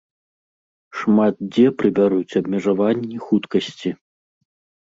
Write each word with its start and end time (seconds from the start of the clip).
Шмат 1.01 1.35
дзе 1.51 1.65
прыбяруць 1.81 2.37
абмежаванні 2.39 3.17
хуткасці. 3.27 3.89